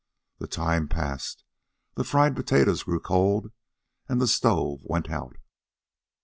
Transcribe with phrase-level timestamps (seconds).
[0.39, 1.43] The time passed.
[1.93, 3.51] The fried potatoes grew cold,
[4.09, 5.35] and the stove went out.